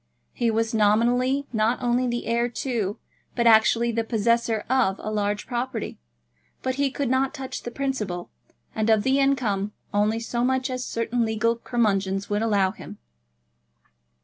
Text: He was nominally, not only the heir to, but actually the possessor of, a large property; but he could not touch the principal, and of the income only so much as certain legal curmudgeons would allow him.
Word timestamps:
He 0.33 0.49
was 0.49 0.73
nominally, 0.73 1.45
not 1.53 1.79
only 1.79 2.07
the 2.07 2.25
heir 2.25 2.49
to, 2.49 2.97
but 3.35 3.45
actually 3.45 3.91
the 3.91 4.03
possessor 4.03 4.65
of, 4.67 4.95
a 4.97 5.11
large 5.11 5.45
property; 5.45 5.99
but 6.63 6.73
he 6.73 6.89
could 6.89 7.07
not 7.07 7.35
touch 7.35 7.61
the 7.61 7.69
principal, 7.69 8.31
and 8.73 8.89
of 8.89 9.03
the 9.03 9.19
income 9.19 9.73
only 9.93 10.19
so 10.19 10.43
much 10.43 10.71
as 10.71 10.83
certain 10.83 11.23
legal 11.23 11.55
curmudgeons 11.55 12.31
would 12.31 12.41
allow 12.41 12.71
him. 12.71 12.97